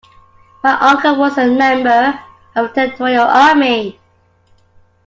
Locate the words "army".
3.27-3.99